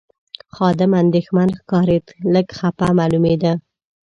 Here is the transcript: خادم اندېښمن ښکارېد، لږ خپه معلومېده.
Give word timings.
خادم 0.55 0.91
اندېښمن 1.03 1.49
ښکارېد، 1.59 2.05
لږ 2.33 2.47
خپه 2.57 2.87
معلومېده. 2.99 3.53